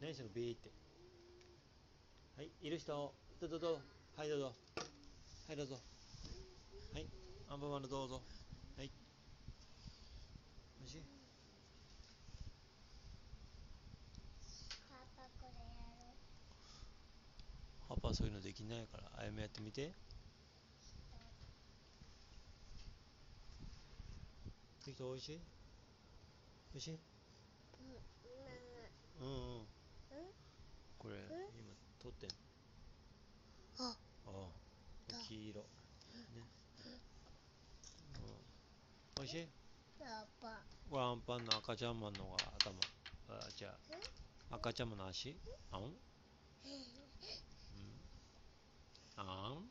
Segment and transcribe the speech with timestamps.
[0.00, 0.70] 何してんのビーって。
[2.36, 3.14] はいいる人。
[3.40, 3.80] どうぞどうぞ。
[4.16, 4.52] はいどうぞ。
[5.48, 5.76] はいどうぞ。
[6.92, 7.06] はい
[7.48, 8.20] アンパンマンのどうぞ。
[8.76, 8.90] はい。
[10.82, 11.02] おいしい？
[14.90, 15.66] パパこれや
[15.98, 17.96] ろう。
[17.96, 19.10] パパはそういうのできないから。
[19.16, 19.94] あやめやってみて。
[24.84, 25.20] できたおい？
[25.20, 25.40] しい？
[26.74, 26.98] おいしい
[29.20, 29.32] うんう
[29.62, 29.75] ん
[32.06, 32.30] 今撮ってん
[33.78, 33.90] あ。
[33.90, 34.32] ああ。
[35.10, 35.18] だ。
[35.26, 35.60] 黄色。
[35.60, 35.66] ね。
[36.84, 36.88] う
[39.18, 39.22] ん。
[39.22, 39.48] おいしい？
[39.98, 40.04] パ
[40.40, 42.78] パこれアンパンの赤ちゃんマンのが頭。
[43.28, 43.70] あじゃ
[44.50, 44.54] あ。
[44.54, 45.36] 赤ちゃんマンの足？
[45.72, 45.82] あん？
[45.82, 45.92] うん。
[49.16, 49.68] あん？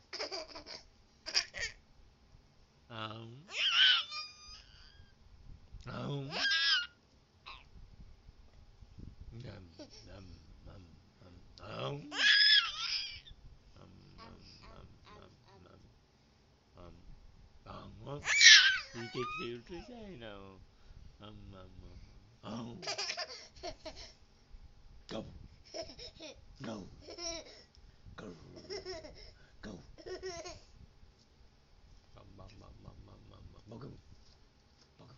[2.89, 3.47] あん？
[5.87, 6.29] あん？
[18.95, 20.59] Yiyecek sevdirsene o.
[21.21, 21.61] Amma
[22.43, 22.75] amma.
[25.09, 25.25] Go.
[26.61, 26.87] Go.
[28.17, 28.27] Go.
[29.61, 29.71] Go.
[32.15, 33.63] Bam bam bam bam bam bam bam.
[33.71, 33.97] Bakın.
[34.99, 35.17] Bakın.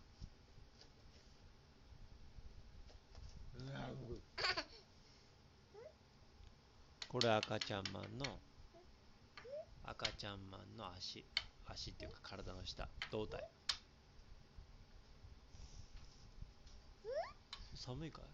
[3.78, 4.18] Bakın.
[7.09, 8.47] これ赤ちゃんまんの。
[9.90, 11.26] 赤ちゃんマンの足
[11.66, 13.42] 足っていうか体の下胴体。
[17.74, 18.26] 寒いかい？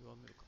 [0.00, 0.44] 弱めるか